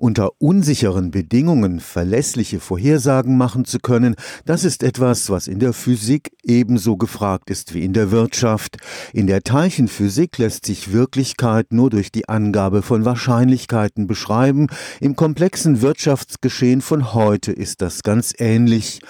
[0.00, 6.30] Unter unsicheren Bedingungen verlässliche Vorhersagen machen zu können, das ist etwas, was in der Physik
[6.44, 8.76] ebenso gefragt ist wie in der Wirtschaft.
[9.12, 14.68] In der Teilchenphysik lässt sich Wirklichkeit nur durch die Angabe von Wahrscheinlichkeiten beschreiben.
[15.00, 19.00] Im komplexen Wirtschaftsgeschehen von heute ist das ganz ähnlich.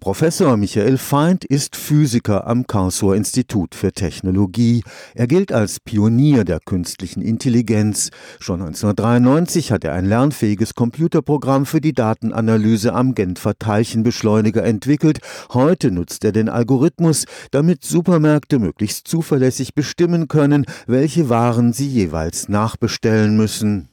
[0.00, 4.82] Professor Michael Feind ist Physiker am Karlsruher Institut für Technologie.
[5.14, 8.08] Er gilt als Pionier der künstlichen Intelligenz.
[8.40, 15.18] Schon 1993 hat er ein Lern lernfähiges Computerprogramm für die Datenanalyse am Genfer Teilchenbeschleuniger entwickelt.
[15.52, 22.48] Heute nutzt er den Algorithmus, damit Supermärkte möglichst zuverlässig bestimmen können, welche Waren sie jeweils
[22.48, 23.88] nachbestellen müssen.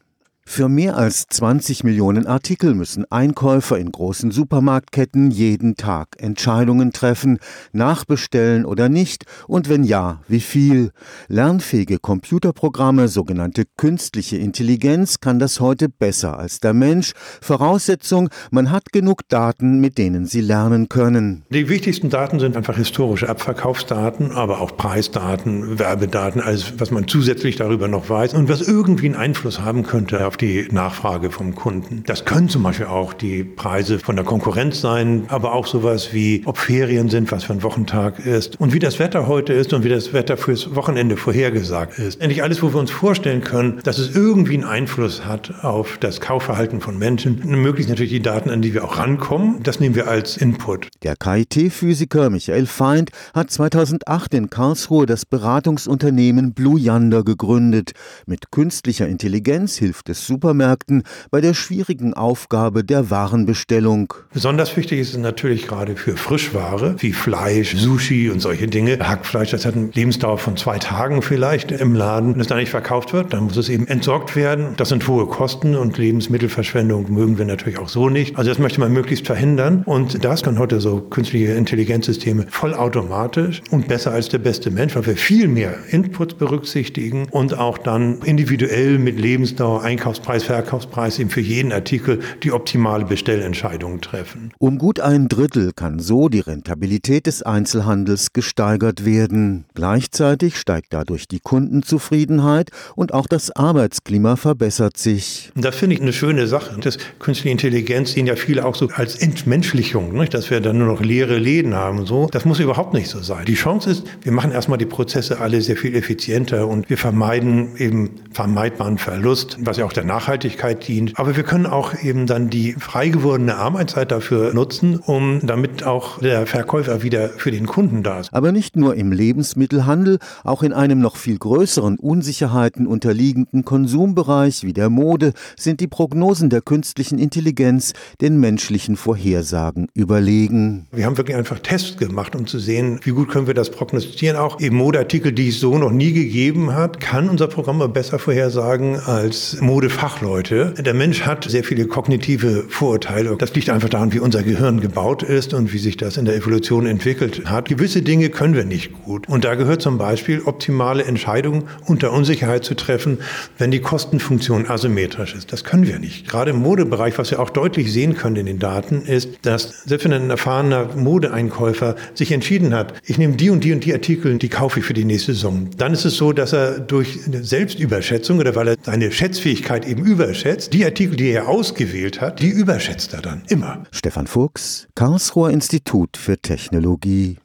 [0.47, 7.39] Für mehr als 20 Millionen Artikel müssen Einkäufer in großen Supermarktketten jeden Tag Entscheidungen treffen,
[7.73, 10.91] nachbestellen oder nicht und wenn ja, wie viel.
[11.27, 17.13] Lernfähige Computerprogramme, sogenannte künstliche Intelligenz, kann das heute besser als der Mensch.
[17.41, 21.43] Voraussetzung, man hat genug Daten, mit denen sie lernen können.
[21.49, 27.57] Die wichtigsten Daten sind einfach historische Abverkaufsdaten, aber auch Preisdaten, Werbedaten, alles, was man zusätzlich
[27.57, 32.03] darüber noch weiß und was irgendwie einen Einfluss haben könnte auf die Nachfrage vom Kunden.
[32.05, 36.41] Das können zum Beispiel auch die Preise von der Konkurrenz sein, aber auch sowas wie,
[36.45, 39.83] ob Ferien sind, was für ein Wochentag ist und wie das Wetter heute ist und
[39.83, 42.21] wie das Wetter fürs Wochenende vorhergesagt ist.
[42.21, 46.21] Endlich alles, wo wir uns vorstellen können, dass es irgendwie einen Einfluss hat auf das
[46.21, 47.41] Kaufverhalten von Menschen.
[47.45, 49.63] Möglichst natürlich die Daten, an die wir auch rankommen.
[49.63, 50.89] Das nehmen wir als Input.
[51.03, 57.91] Der KIT-Physiker Michael Feind hat 2008 in Karlsruhe das Beratungsunternehmen Blue Yonder gegründet.
[58.25, 64.13] Mit künstlicher Intelligenz hilft es Supermärkten bei der schwierigen Aufgabe der Warenbestellung.
[64.33, 68.97] Besonders wichtig ist es natürlich gerade für Frischware wie Fleisch, Sushi und solche Dinge.
[68.99, 72.33] Hackfleisch, das hat eine Lebensdauer von zwei Tagen vielleicht im Laden.
[72.33, 74.73] Wenn es da nicht verkauft wird, dann muss es eben entsorgt werden.
[74.77, 78.37] Das sind hohe Kosten und Lebensmittelverschwendung mögen wir natürlich auch so nicht.
[78.37, 83.87] Also das möchte man möglichst verhindern und das kann heute so künstliche Intelligenzsysteme vollautomatisch und
[83.87, 88.99] besser als der beste Mensch, weil wir viel mehr Inputs berücksichtigen und auch dann individuell
[88.99, 94.51] mit Lebensdauer, Einkaufs Einkaufspreis, Verkaufspreis eben für jeden Artikel die optimale Bestellentscheidung treffen.
[94.59, 99.65] Um gut ein Drittel kann so die Rentabilität des Einzelhandels gesteigert werden.
[99.73, 105.51] Gleichzeitig steigt dadurch die Kundenzufriedenheit und auch das Arbeitsklima verbessert sich.
[105.55, 106.79] Das finde ich eine schöne Sache.
[106.79, 110.33] Das künstliche Intelligenz sehen ja viele auch so als Entmenschlichung, nicht?
[110.33, 112.27] dass wir dann nur noch leere Läden haben und so.
[112.31, 113.45] Das muss überhaupt nicht so sein.
[113.45, 117.75] Die Chance ist, wir machen erstmal die Prozesse alle sehr viel effizienter und wir vermeiden
[117.77, 121.13] eben vermeidbaren Verlust, was ja auch der Nachhaltigkeit dient.
[121.15, 126.19] Aber wir können auch eben dann die frei gewordene Arbeitszeit dafür nutzen, um damit auch
[126.19, 128.33] der Verkäufer wieder für den Kunden da ist.
[128.33, 134.73] Aber nicht nur im Lebensmittelhandel, auch in einem noch viel größeren Unsicherheiten unterliegenden Konsumbereich wie
[134.73, 140.87] der Mode sind die Prognosen der künstlichen Intelligenz den menschlichen Vorhersagen überlegen.
[140.91, 144.37] Wir haben wirklich einfach Tests gemacht, um zu sehen, wie gut können wir das prognostizieren.
[144.37, 148.99] Auch eben Modeartikel, die es so noch nie gegeben hat, kann unser Programm besser vorhersagen
[148.99, 150.73] als Mode Fachleute.
[150.77, 153.35] Der Mensch hat sehr viele kognitive Vorurteile.
[153.37, 156.35] Das liegt einfach daran, wie unser Gehirn gebaut ist und wie sich das in der
[156.35, 157.69] Evolution entwickelt hat.
[157.69, 159.29] Gewisse Dinge können wir nicht gut.
[159.29, 163.19] Und da gehört zum Beispiel optimale Entscheidungen unter Unsicherheit zu treffen,
[163.57, 165.53] wenn die Kostenfunktion asymmetrisch ist.
[165.53, 166.27] Das können wir nicht.
[166.27, 170.03] Gerade im Modebereich, was wir auch deutlich sehen können in den Daten, ist, dass selbst
[170.03, 174.37] wenn ein erfahrener Modeeinkäufer sich entschieden hat, ich nehme die und die und die Artikel,
[174.37, 178.39] die kaufe ich für die nächste Saison, dann ist es so, dass er durch Selbstüberschätzung
[178.39, 180.71] oder weil er seine Schätzfähigkeit eben überschätzt.
[180.71, 183.83] Die Artikel, die er ausgewählt hat, die überschätzt er dann immer.
[183.91, 187.39] Stefan Fuchs, Karlsruher Institut für Technologie.